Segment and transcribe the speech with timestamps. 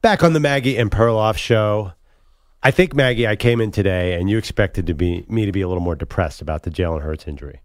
[0.00, 1.92] Back on the Maggie and Perloff show.
[2.62, 5.60] I think Maggie, I came in today and you expected to be me to be
[5.60, 7.60] a little more depressed about the Jalen Hurts injury.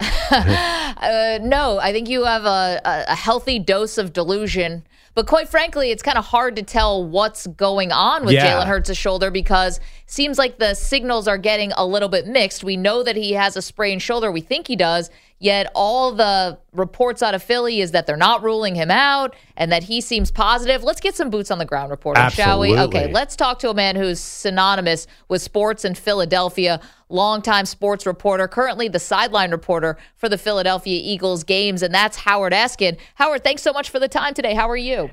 [0.30, 4.84] uh, no, I think you have a, a healthy dose of delusion.
[5.14, 8.50] But quite frankly, it's kind of hard to tell what's going on with Yeah.
[8.50, 12.64] Jalen Hurts' shoulder because seems like the signals are getting a little bit mixed.
[12.64, 14.32] We know that he has a sprained shoulder.
[14.32, 15.10] We think he does.
[15.40, 19.70] Yet all the reports out of Philly is that they're not ruling him out and
[19.72, 20.82] that he seems positive.
[20.82, 22.78] Let's get some boots on the ground reporting, shall we?
[22.78, 28.48] Okay, let's talk to a man who's synonymous with sports in Philadelphia, longtime sports reporter,
[28.48, 32.96] currently the sideline reporter for the Philadelphia Eagles games, and that's Howard Eskin.
[33.16, 34.54] Howard, thanks so much for the time today.
[34.54, 35.10] How are you?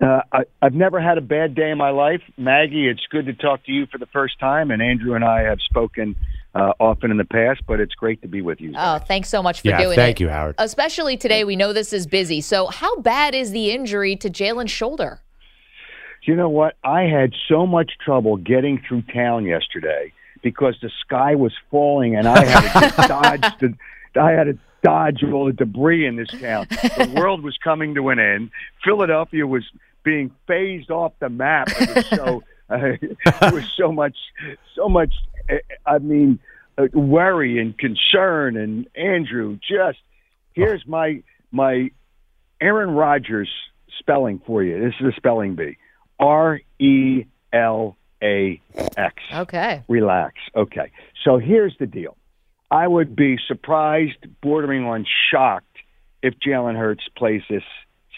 [0.00, 2.22] Uh, I, I've never had a bad day in my life.
[2.38, 5.42] Maggie, it's good to talk to you for the first time, and Andrew and I
[5.42, 6.16] have spoken
[6.54, 8.72] uh, often in the past, but it's great to be with you.
[8.76, 9.96] Oh, thanks so much for Yeah, doing it.
[9.96, 10.56] thank you, Howard.
[10.58, 12.40] Especially today, we know this is busy.
[12.40, 15.20] So, how bad is the injury to Jalen's shoulder?
[16.24, 16.76] You know what?
[16.84, 22.26] I had so much trouble getting through town yesterday because the sky was falling, and
[22.28, 23.74] I had to dodge the.
[24.20, 26.66] I had to dodge all the debris in this town.
[26.70, 28.50] The world was coming to an end.
[28.84, 29.62] Philadelphia was
[30.02, 31.68] being phased off the map.
[31.80, 32.42] It was so.
[32.70, 32.92] Uh,
[33.40, 34.16] there was so much,
[34.76, 35.12] so much.
[35.86, 36.38] I mean,
[36.78, 38.56] uh, worry and concern.
[38.56, 39.98] And Andrew, just
[40.52, 41.90] here's my my
[42.60, 43.50] Aaron Rodgers
[43.98, 44.80] spelling for you.
[44.80, 45.76] This is a spelling bee.
[46.18, 48.60] R E L A
[48.96, 49.14] X.
[49.32, 49.82] Okay.
[49.88, 50.34] Relax.
[50.54, 50.92] Okay.
[51.24, 52.16] So here's the deal.
[52.70, 55.66] I would be surprised, bordering on shocked,
[56.22, 57.64] if Jalen Hurts plays this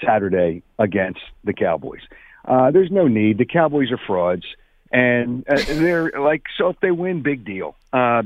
[0.05, 2.02] Saturday against the Cowboys.
[2.44, 3.39] Uh, there's no need.
[3.39, 4.44] The Cowboys are frauds,
[4.92, 6.68] and uh, they're like so.
[6.68, 7.74] If they win, big deal.
[7.92, 8.22] Uh,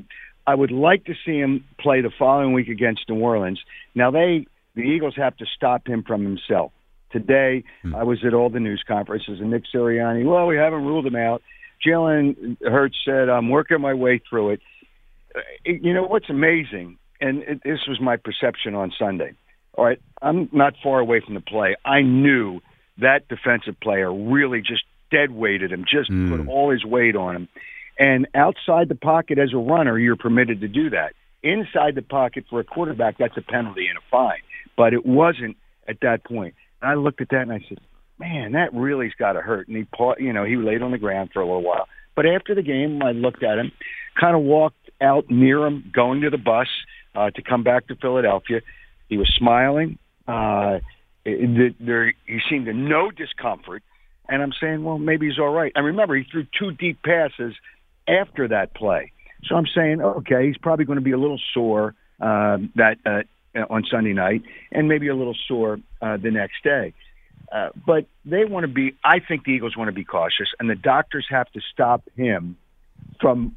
[0.47, 3.61] I would like to see him play the following week against New Orleans.
[3.95, 6.73] Now they, the Eagles, have to stop him from himself.
[7.11, 7.64] Today,
[7.95, 10.25] I was at all the news conferences, and Nick Sirianni.
[10.25, 11.42] Well, we haven't ruled him out.
[11.86, 14.61] Jalen Hurts said, "I'm working my way through it."
[15.34, 19.33] Uh, You know what's amazing, and it, this was my perception on Sunday.
[19.74, 21.77] All right, I'm not far away from the play.
[21.85, 22.61] I knew
[22.98, 27.48] that defensive player really just dead weighted him, just put all his weight on him.
[27.98, 31.14] And outside the pocket as a runner, you're permitted to do that.
[31.42, 34.40] Inside the pocket for a quarterback, that's a penalty and a fine.
[34.77, 35.56] But it wasn't
[35.89, 36.55] at that point.
[36.83, 37.78] And I looked at that and I said,
[38.18, 39.86] "Man, that really's got to hurt." And he,
[40.18, 41.88] you know, he laid on the ground for a little while.
[42.14, 43.73] But after the game, I looked at him,
[44.18, 46.68] kind of walked out near him, going to the bus
[47.14, 48.61] uh, to come back to Philadelphia.
[49.08, 49.98] He was smiling.
[50.27, 50.80] Uh,
[51.24, 53.83] there, he seemed to no discomfort.
[54.29, 55.73] And I'm saying, well, maybe he's all right.
[55.75, 57.55] And remember, he threw two deep passes
[58.09, 59.13] after that play.
[59.45, 63.23] So I'm saying, okay, he's probably going to be a little sore uh, that uh,
[63.70, 64.42] on Sunday night,
[64.73, 66.95] and maybe a little sore uh, the next day.
[67.53, 68.97] Uh, but they want to be.
[69.05, 72.57] I think the Eagles want to be cautious, and the doctors have to stop him
[73.20, 73.57] from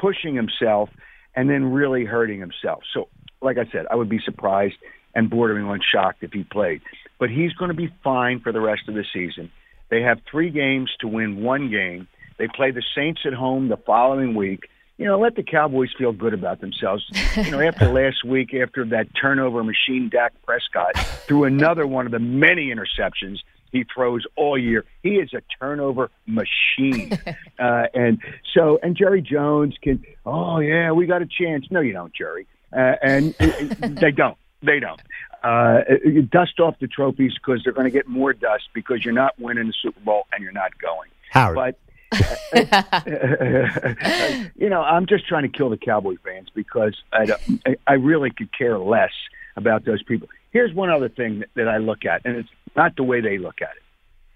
[0.00, 0.88] pushing himself
[1.34, 2.82] and then really hurting himself.
[2.94, 3.08] So,
[3.40, 4.76] like I said, I would be surprised
[5.14, 6.80] and bordering on shocked if he played.
[7.18, 9.50] But he's going to be fine for the rest of the season.
[9.92, 12.08] They have three games to win one game.
[12.38, 14.70] They play the Saints at home the following week.
[14.96, 17.04] You know, let the Cowboys feel good about themselves.
[17.36, 22.12] You know, after last week, after that turnover machine, Dak Prescott threw another one of
[22.12, 24.86] the many interceptions he throws all year.
[25.02, 27.12] He is a turnover machine.
[27.58, 28.18] uh, and
[28.54, 31.66] so, and Jerry Jones can, oh, yeah, we got a chance.
[31.70, 32.46] No, you don't, Jerry.
[32.72, 34.38] Uh, and they don't.
[34.62, 35.02] They don't.
[35.42, 39.14] Uh, you dust off the trophies because they're going to get more dust because you're
[39.14, 41.08] not winning the Super Bowl and you're not going.
[41.30, 41.56] Howard.
[41.56, 41.78] But
[44.56, 48.30] you know, I'm just trying to kill the Cowboy fans because I, don't- I- really
[48.30, 49.12] could care less
[49.56, 50.28] about those people.
[50.50, 53.38] Here's one other thing that, that I look at, and it's not the way they
[53.38, 53.82] look at it.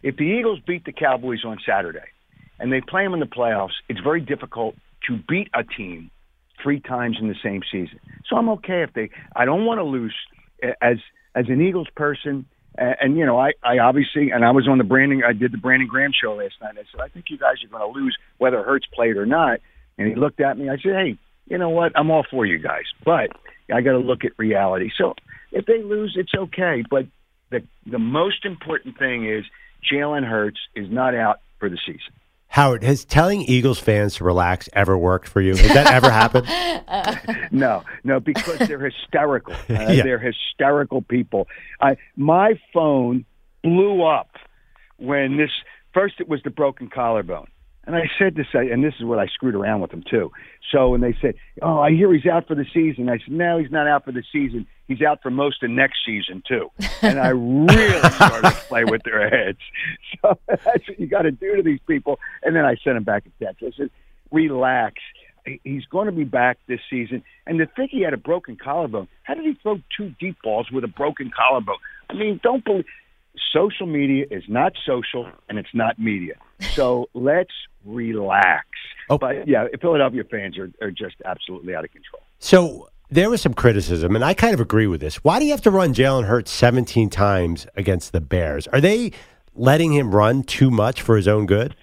[0.08, 2.04] If the Eagles beat the Cowboys on Saturday
[2.58, 4.76] and they play them in the playoffs, it's very difficult
[5.08, 6.10] to beat a team
[6.62, 7.98] three times in the same season.
[8.28, 9.10] So I'm okay if they.
[9.34, 10.98] I don't want to lose uh, as
[11.34, 12.46] as an Eagles person.
[12.78, 15.22] And, and you know, I, I obviously, and I was on the Brandon.
[15.26, 16.76] I did the Brandon Graham show last night.
[16.78, 19.60] I said, I think you guys are going to lose whether Hurts played or not.
[19.98, 20.68] And he looked at me.
[20.68, 21.92] I said, Hey, you know what?
[21.94, 23.30] I'm all for you guys, but
[23.72, 24.90] I got to look at reality.
[24.96, 25.14] So
[25.52, 26.84] if they lose, it's okay.
[26.88, 27.06] But
[27.50, 29.44] the the most important thing is
[29.90, 32.12] Jalen Hurts is not out for the season.
[32.56, 35.54] Howard, has telling Eagles fans to relax ever worked for you?
[35.56, 36.48] Has that ever happened?
[37.50, 39.52] No, no, because they're hysterical.
[39.68, 40.02] Uh, Yeah.
[40.02, 41.48] They're hysterical people.
[41.82, 43.26] I my phone
[43.62, 44.30] blew up
[44.96, 45.50] when this
[45.92, 47.48] first it was the broken collarbone.
[47.86, 50.32] And I said this, and this is what I screwed around with them too.
[50.72, 53.58] So and they said, "Oh, I hear he's out for the season," I said, "No,
[53.58, 54.66] he's not out for the season.
[54.88, 56.70] He's out for most of next season too."
[57.02, 59.58] And I really started to play with their heads.
[60.22, 62.18] So that's what you got to do to these people.
[62.42, 63.62] And then I sent him back a text.
[63.62, 63.90] I said,
[64.32, 64.94] "Relax.
[65.62, 69.06] He's going to be back this season." And to think he had a broken collarbone.
[69.22, 71.76] How did he throw two deep balls with a broken collarbone?
[72.10, 72.86] I mean, don't believe.
[73.52, 76.34] Social media is not social, and it's not media.
[76.74, 77.52] So let's
[77.84, 78.66] relax.
[79.10, 79.18] Oh.
[79.18, 82.22] But yeah, Philadelphia fans are, are just absolutely out of control.
[82.38, 85.16] So there was some criticism, and I kind of agree with this.
[85.24, 88.66] Why do you have to run Jalen Hurts 17 times against the Bears?
[88.68, 89.12] Are they
[89.54, 91.76] letting him run too much for his own good?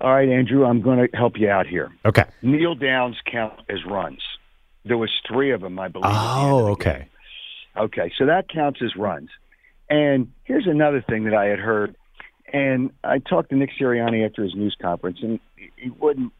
[0.00, 1.90] All right, Andrew, I'm going to help you out here.
[2.04, 2.24] Okay.
[2.42, 4.20] Kneel downs count as runs.
[4.84, 6.04] There was three of them, I believe.
[6.04, 6.98] at the end Oh, okay.
[6.98, 7.84] game.
[7.84, 9.30] Okay, so that counts as runs.
[9.90, 11.96] And here's another thing that I had heard,
[12.52, 15.40] and I talked to Nick Sirianni after his news conference, and
[15.76, 16.32] he- wouldn't.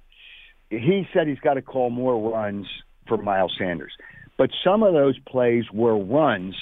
[0.71, 2.67] He said he's got to call more runs
[3.07, 3.93] for Miles Sanders,
[4.37, 6.55] but some of those plays were runs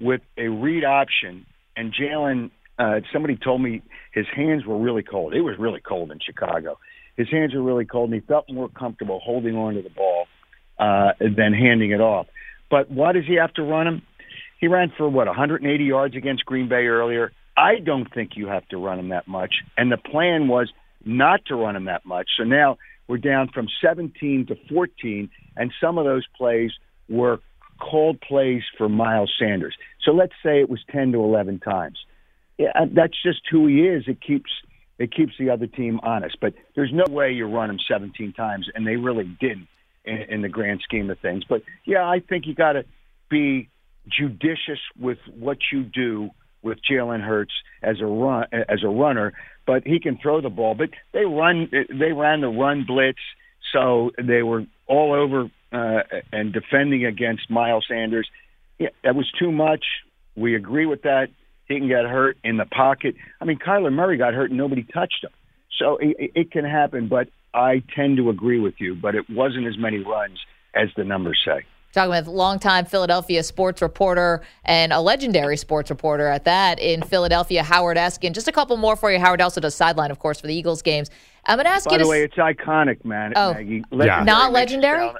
[0.00, 1.46] with a read option,
[1.76, 2.50] and Jalen.
[2.78, 3.82] Uh, somebody told me
[4.14, 5.34] his hands were really cold.
[5.34, 6.78] It was really cold in Chicago.
[7.16, 10.26] His hands were really cold, and he felt more comfortable holding on to the ball
[10.78, 12.28] uh, than handing it off.
[12.70, 14.02] But why does he have to run him?
[14.60, 17.32] He ran for what 180 yards against Green Bay earlier.
[17.58, 20.70] I don't think you have to run him that much, and the plan was
[21.04, 22.28] not to run him that much.
[22.38, 22.78] So now
[23.08, 26.70] we're down from 17 to 14, and some of those plays
[27.08, 27.40] were
[27.80, 29.76] called plays for Miles Sanders.
[30.04, 31.98] So let's say it was 10 to 11 times.
[32.58, 34.04] Yeah, that's just who he is.
[34.06, 34.50] It keeps
[34.98, 36.38] it keeps the other team honest.
[36.40, 39.68] But there's no way you run him 17 times, and they really didn't
[40.04, 41.44] in, in the grand scheme of things.
[41.48, 42.84] But yeah, I think you got to
[43.28, 43.68] be
[44.08, 46.30] judicious with what you do
[46.62, 47.52] with Jalen Hurts
[47.82, 49.32] as a run as a runner.
[49.66, 50.74] But he can throw the ball.
[50.74, 53.18] But they run they ran the run blitz,
[53.72, 56.02] so they were all over uh,
[56.32, 58.28] and defending against Miles Sanders.
[58.78, 59.84] Yeah, that was too much.
[60.36, 61.28] We agree with that.
[61.66, 63.16] He can get hurt in the pocket.
[63.40, 65.30] I mean, Kyler Murray got hurt and nobody touched him.
[65.78, 68.94] So it, it can happen, but I tend to agree with you.
[68.94, 70.38] But it wasn't as many runs
[70.74, 71.66] as the numbers say.
[71.98, 77.64] Talking with longtime Philadelphia sports reporter and a legendary sports reporter at that in Philadelphia,
[77.64, 78.34] Howard Eskin.
[78.34, 79.18] Just a couple more for you.
[79.18, 81.10] Howard also does sideline, of course, for the Eagles games.
[81.44, 82.10] I'm going to ask By you the to.
[82.10, 83.32] way, it's iconic, man.
[83.34, 83.52] Oh.
[83.52, 83.82] Maggie.
[83.90, 84.22] Yeah.
[84.22, 85.08] Not legendary?
[85.08, 85.18] sound-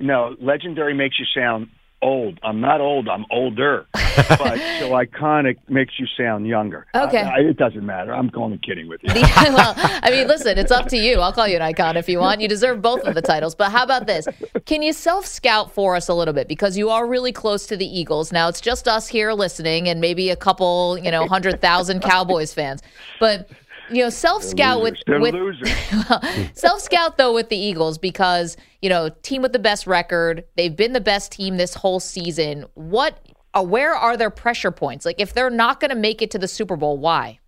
[0.00, 1.68] no, legendary makes you sound
[2.04, 2.38] old.
[2.42, 3.08] I'm not old.
[3.08, 3.86] I'm older.
[3.92, 6.86] but so iconic makes you sound younger.
[6.94, 7.22] Okay.
[7.22, 8.14] I- I- it doesn't matter.
[8.14, 9.10] I'm only kidding with you.
[9.14, 11.20] well, I mean, listen, it's up to you.
[11.20, 12.40] I'll call you an icon if you want.
[12.40, 13.54] You deserve both of the titles.
[13.54, 14.28] But how about this?
[14.66, 16.46] Can you self scout for us a little bit?
[16.46, 18.30] Because you are really close to the Eagles.
[18.32, 22.82] Now, it's just us here listening and maybe a couple, you know, 100,000 Cowboys fans.
[23.18, 23.48] But,
[23.90, 24.96] you know, self scout with.
[25.06, 25.34] With.
[26.56, 30.44] Self scout though with the Eagles because you know team with the best record.
[30.56, 32.66] They've been the best team this whole season.
[32.74, 33.18] What?
[33.52, 35.04] Uh, where are their pressure points?
[35.04, 37.38] Like if they're not going to make it to the Super Bowl, why?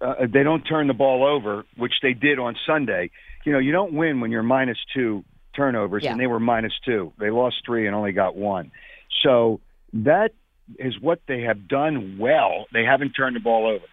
[0.00, 3.10] uh, they don't turn the ball over, which they did on Sunday.
[3.44, 6.12] You know, you don't win when you're minus two turnovers, Yeah.
[6.12, 7.12] and they were minus two.
[7.18, 8.72] They lost three and only got one.
[9.22, 9.60] So
[9.92, 10.32] that
[10.78, 12.66] is what they have done well.
[12.72, 13.84] They haven't turned the ball over.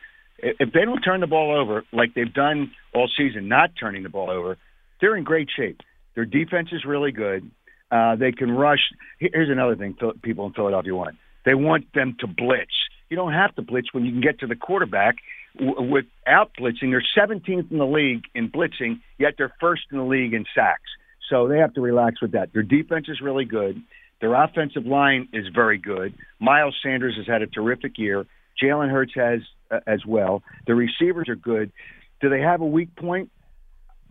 [0.41, 4.09] If they don't turn the ball over like they've done all season, not turning the
[4.09, 4.57] ball over,
[4.99, 5.81] they're in great shape.
[6.15, 7.49] Their defense is really good.
[7.91, 8.79] Uh, they can rush.
[9.19, 11.17] Here's another thing people in Philadelphia want.
[11.45, 12.71] They want them to blitz.
[13.09, 15.15] You don't have to blitz when you can get to the quarterback
[15.59, 16.91] without blitzing.
[16.91, 20.89] They're 17th in the league in blitzing, yet they're first in the league in sacks.
[21.30, 22.54] So they have to relax with that.
[22.54, 23.81] Their defense is really good.
[24.21, 26.13] Their offensive line is very good.
[26.39, 28.25] Miles Sanders has had a terrific year.
[28.61, 29.42] Jalen Hurts has
[29.87, 30.44] as well.
[30.68, 31.71] The receivers are good.
[32.19, 33.31] Do they have a weak point?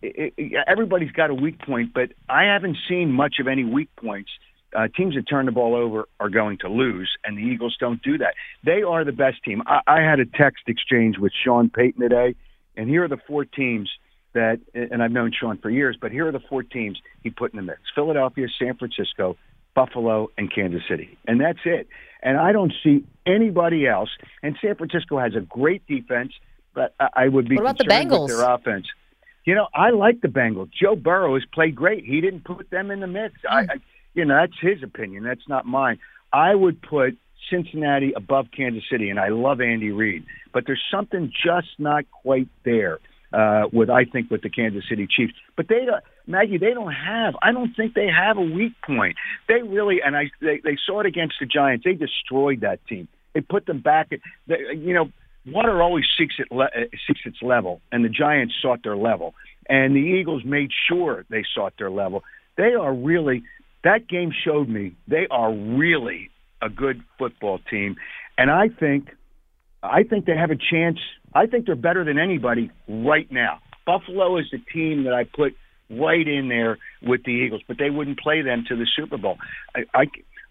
[0.03, 3.91] it, it, everybody's got a weak point, but I haven't seen much of any weak
[3.97, 4.31] points.
[4.75, 8.01] Uh, teams that turn the ball over are going to lose, and the Eagles don't
[8.03, 8.35] do that.
[8.65, 9.63] They are the best team.
[9.67, 12.37] I, I had a text exchange with Sean Payton today,
[12.77, 13.91] and here are the four teams
[14.33, 17.53] that, and I've known Sean for years, but here are the four teams he put
[17.53, 19.37] in the mix: Philadelphia, San Francisco,
[19.75, 21.89] Buffalo, and Kansas City, and that's it.
[22.23, 24.11] And I don't see anybody else.
[24.43, 26.33] And San Francisco has a great defense,
[26.75, 28.29] but I, would be What about the concerned with Bengals?
[28.29, 28.87] their offense.
[29.45, 30.71] You know, I like the Bengals.
[30.71, 32.05] Joe Burrow has played great.
[32.05, 33.35] He didn't put them in the mix.
[33.49, 33.71] I, hmm.
[33.71, 33.75] I,
[34.15, 35.25] you know, that's his opinion.
[35.25, 35.99] That's not mine.
[36.33, 37.17] I would put
[37.49, 42.49] Cincinnati above Kansas City, and I love Andy Reid, but there's something just not quite
[42.65, 42.99] there
[43.33, 45.33] uh, with I think with the Kansas City Chiefs.
[45.57, 47.35] But they don't, Maggie, they don't have.
[47.43, 49.17] I don't think they have a weak point.
[49.49, 51.85] They really, and I they, they saw it against the Giants.
[51.85, 53.09] They destroyed that team.
[53.35, 54.09] They put them back.
[54.13, 55.11] At, they, you know,
[55.47, 59.35] water always seeks, it le- uh, seeks its level, and the Giants sought their level,
[59.69, 62.25] and the Eagles made sure they sought their level.
[62.57, 63.43] They are really
[63.83, 67.97] that game showed me they are really a good football team,
[68.37, 69.09] and I think
[69.83, 70.99] I think they have a chance.
[71.35, 73.61] I think they're better than anybody right now.
[73.87, 75.55] Buffalo is the team that I put
[75.91, 79.39] right in there with the Eagles, but they wouldn't play them to the Super Bowl.
[79.75, 80.05] I, I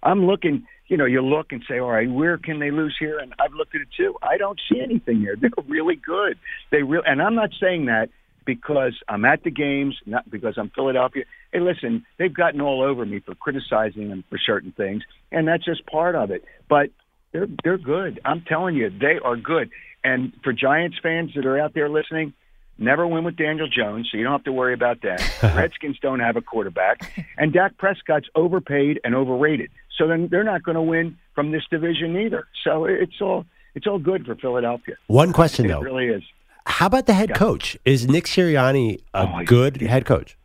[0.04, 0.66] I'm looking.
[0.88, 3.20] You know, you look and say, all right, where can they lose here?
[3.20, 4.16] And I've looked at it too.
[4.24, 5.36] I don't see anything there.
[5.36, 6.40] They're really good.
[6.72, 8.10] They real, and I'm not saying that
[8.44, 11.26] because I'm at the games, not because I'm Philadelphia.
[11.54, 15.64] Hey, listen, they've gotten all over me for criticizing them for certain things, and that's
[15.64, 16.44] just part of it.
[16.68, 16.90] But
[17.32, 18.20] they're they're good.
[18.26, 19.70] I'm telling you, they are good.
[20.04, 22.34] And for Giants fans that are out there listening,
[22.78, 25.22] never win with Daniel Jones, so you don't have to worry about that.
[25.56, 29.70] Redskins don't have a quarterback, and Dak Prescott's overpaid and overrated.
[29.98, 32.48] So then they're not going to win from this division either.
[32.64, 34.96] So it's all it's all good for Philadelphia.
[35.08, 35.82] One question It though.
[35.82, 36.24] really is.
[36.66, 37.76] How about the head coach?
[37.84, 40.38] Is Nick Sirianni a Oh, good head coach?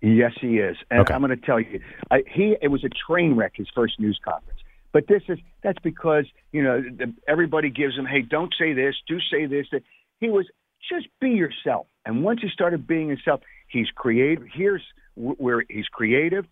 [0.00, 0.76] Yes, he is.
[0.90, 1.14] And Okay.
[1.14, 4.18] I'm going to tell you, I, he it was a train wreck his first news
[4.24, 4.57] conference.
[4.92, 8.94] But this is that's because you know the, everybody gives him, hey, don't say this,
[9.06, 9.66] do say this.
[9.72, 9.82] That
[10.18, 10.46] he was
[10.90, 11.86] just be yourself.
[12.04, 14.44] And once he started being himself, he's creative.
[14.52, 14.82] Here's
[15.14, 16.46] where he's creative.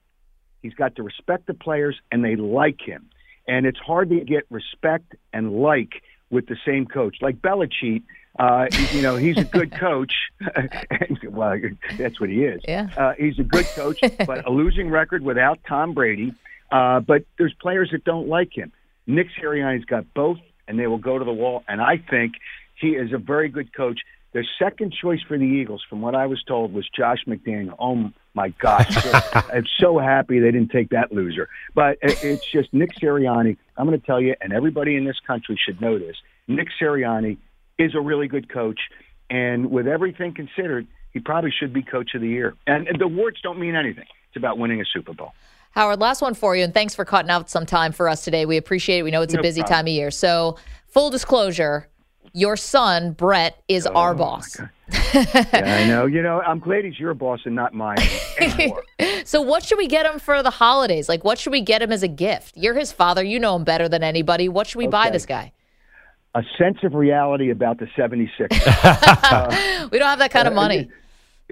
[0.63, 3.09] He's got to respect the players, and they like him.
[3.47, 7.19] And it's hard to get respect and like with the same coach.
[7.21, 8.03] Like Belichick,
[8.39, 10.13] uh, you know, he's a good coach.
[11.31, 11.57] well,
[11.97, 12.61] that's what he is.
[12.67, 12.89] Yeah.
[12.97, 16.35] Uh, he's a good coach, but a losing record without Tom Brady.
[16.71, 18.73] Uh, but there's players that don't like him.
[19.07, 21.63] Nick Sirianni's got both, and they will go to the wall.
[21.69, 22.35] And I think
[22.81, 24.01] he is a very good coach.
[24.33, 27.75] The second choice for the Eagles, from what I was told, was Josh McDaniel.
[27.79, 28.95] Oh my gosh,
[29.35, 31.49] I'm so happy they didn't take that loser.
[31.75, 33.57] But it's just Nick Sirianni.
[33.77, 36.17] I'm going to tell you, and everybody in this country should know this.
[36.49, 37.39] Nick Sirianni
[37.79, 38.81] is a really good coach,
[39.31, 42.55] and with everything considered, he probably should be coach of the year.
[42.67, 44.05] And, and the awards don't mean anything.
[44.29, 45.33] It's about winning a Super Bowl.
[45.77, 48.47] Howard, last one for you, and thanks for cutting out some time for us today.
[48.47, 49.03] We appreciate it.
[49.03, 49.77] We know it's a busy problem.
[49.77, 50.11] time of year.
[50.11, 50.57] So,
[50.87, 51.87] full disclosure,
[52.33, 54.59] your son, Brett, is oh, our boss.
[54.91, 56.07] yeah, I know.
[56.07, 57.99] You know, I'm glad he's your boss and not mine.
[59.25, 61.09] So, what should we get him for the holidays?
[61.09, 62.57] Like, what should we get him as a gift?
[62.57, 63.25] You're his father.
[63.25, 64.49] You know him better than anybody.
[64.49, 65.53] What should we buy this guy?
[66.37, 68.55] a sense of reality about the 76.
[69.29, 70.89] Uh, we don't have that kind of uh, money.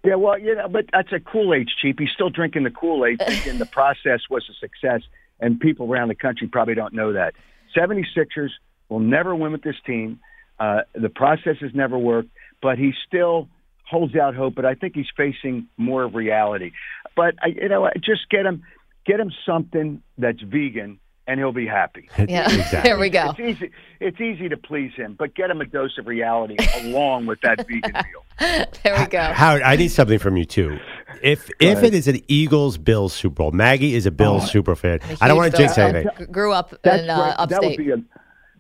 [0.04, 1.99] Yeah, well, you know, but that's a Kool Aid cheap.
[1.99, 5.00] He's still drinking the Kool Aid, thinking the process was a success,
[5.40, 7.34] and people around the country probably don't know that.
[7.75, 8.50] 76ers
[8.88, 10.20] will never win with this team.
[10.61, 12.28] Uh, the process has never worked,
[12.62, 13.49] but he still
[13.88, 14.54] holds out hope.
[14.54, 16.73] But I think he's facing more of reality.
[17.16, 18.62] But I, you know, just get him,
[19.06, 22.09] get him something that's vegan, and he'll be happy.
[22.28, 22.45] Yeah.
[22.52, 22.81] Exactly.
[22.83, 23.31] there we go.
[23.37, 23.71] It's easy.
[24.00, 27.66] It's easy to please him, but get him a dose of reality along with that
[27.66, 28.66] vegan meal.
[28.83, 29.21] There we go.
[29.23, 30.78] Howard, I need something from you too.
[31.23, 35.00] If if it is an Eagles Bills Super Bowl, Maggie is a Bills super fan.
[35.21, 36.11] I don't want to jinx Bill- anything.
[36.19, 37.49] G- Grew up That's in uh, great.
[37.50, 37.97] That would be a.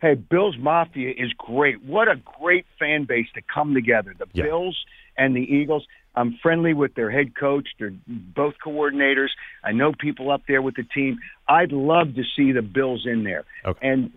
[0.00, 1.82] Hey, Bills Mafia is great.
[1.82, 4.14] What a great fan base to come together.
[4.18, 4.44] The Yeah.
[4.44, 4.78] Bills
[5.16, 5.86] and the Eagles.
[6.16, 7.68] I'm friendly with their head coach.
[7.78, 9.28] They're both coordinators.
[9.64, 11.18] I know people up there with the team.
[11.48, 13.44] I'd love to see the Bills in there.
[13.64, 13.88] Okay.
[13.88, 14.12] And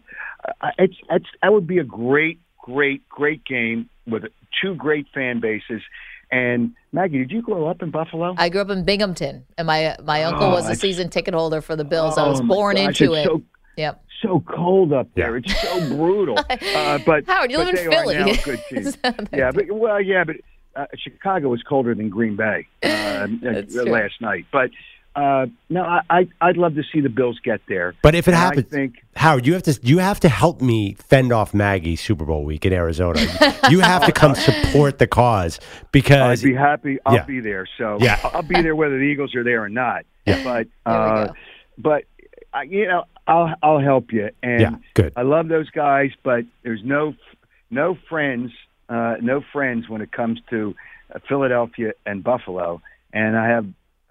[0.62, 4.24] uh, it's it's that would be a great, great, great game with
[4.62, 5.82] two great fan bases.
[6.32, 8.36] And Maggie, did you grow up in Buffalo?
[8.38, 11.76] I grew up in Binghamton, and my my uncle was a season ticket holder for
[11.76, 12.18] the Bills.
[12.18, 13.26] I was Oh, born gosh, into it.
[13.26, 13.42] So,
[13.78, 14.04] Yep.
[14.24, 15.38] so cold up there.
[15.38, 15.44] Yeah.
[15.46, 16.36] It's so brutal.
[16.76, 18.16] Uh, but Howard, you but live in they Philly.
[18.18, 18.80] Are now a good team.
[18.80, 20.36] It's not that yeah, but well, yeah, but
[20.78, 23.92] uh, Chicago was colder than Green Bay uh, That's uh, true.
[23.92, 24.46] last night.
[24.52, 24.70] But
[25.16, 27.96] uh, no, I, I I'd love to see the Bills get there.
[28.04, 30.62] But if it And happens, I think Howard, you have to you have to help
[30.62, 33.20] me fend off Maggie Super Bowl week in Arizona.
[33.70, 35.60] you have to come support the cause
[35.92, 37.00] because I'd be happy.
[37.06, 37.24] I'll Yeah.
[37.26, 37.68] be there.
[37.80, 38.20] So Yeah.
[38.24, 40.06] I'll be there whether the Eagles are there or not.
[40.28, 40.44] Yeah.
[40.44, 41.34] But uh,
[41.80, 42.04] but
[42.54, 44.30] I, you know, I'll I'll help you.
[44.44, 45.14] And Yeah, good.
[45.16, 47.16] I love those guys, but there's no
[47.72, 48.52] no friends,
[48.90, 50.76] uh, no friends when it comes to
[51.28, 52.82] Philadelphia and Buffalo.
[53.14, 53.66] And I have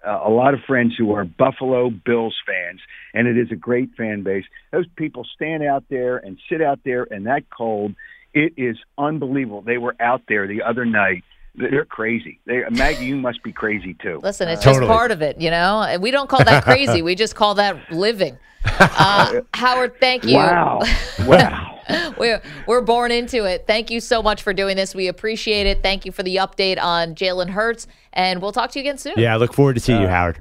[0.05, 2.79] uh, a lot of friends who are Buffalo Bills fans,
[3.13, 4.45] and it is a great fan base.
[4.71, 7.95] Those people stand out there and sit out there in that cold.
[8.33, 9.61] It is unbelievable.
[9.61, 11.23] They were out there the other night.
[11.57, 12.39] They're crazy.
[12.45, 14.19] They, Maggie, you must be crazy too.
[14.21, 14.85] Listen, it's Totally.
[14.85, 15.81] just part of it, you know.
[15.81, 17.01] And We don't call that crazy.
[17.01, 18.37] we just call that living.
[18.79, 20.35] Uh, Howard, thank you.
[20.35, 20.81] Wow,
[21.25, 21.79] wow.
[22.17, 23.63] We're we're born into it.
[23.65, 24.93] Thank you so much for doing this.
[24.93, 25.81] We appreciate it.
[25.81, 29.13] Thank you for the update on Jalen Hurts, and we'll talk to you again soon.
[29.15, 30.39] yeah, I look forward to seeing you, Howard.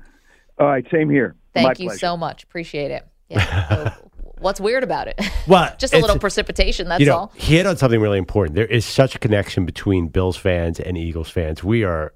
[0.59, 1.37] All right, same here.
[1.55, 1.99] Thank My you pleasure.
[2.01, 2.43] so much.
[2.43, 3.07] Appreciate it.
[3.29, 3.69] Yeah.
[3.69, 3.93] So
[4.39, 5.21] what's weird about it?
[5.47, 6.89] Well, just a little precipitation.
[6.89, 7.33] That's you know, all.
[7.37, 8.57] he hit on something really important.
[8.57, 11.63] There is such a connection between Bills fans and Eagles fans.
[11.63, 12.13] We are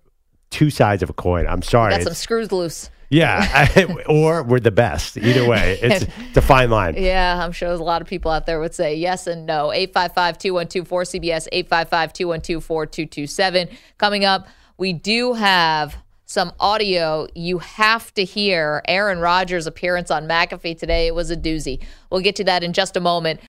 [0.50, 1.46] two sides of a coin.
[1.46, 1.92] I'm sorry.
[1.92, 2.90] Got some screws loose.
[3.08, 3.68] yeah,
[4.08, 5.16] or we're the best.
[5.16, 6.94] Either way, it's, it's a fine line.
[6.96, 9.72] Yeah, I'm sure there's a lot of people out there would say yes and no.
[9.72, 13.68] 855 212 4CBS, 855 212 4227.
[13.96, 15.96] Coming up, we do have
[16.30, 18.82] some audio you have to hear.
[18.86, 21.08] Aaron Rodgers' appearance on McAfee today.
[21.08, 21.82] It was a doozy.
[22.08, 23.40] We'll get to that in just a moment.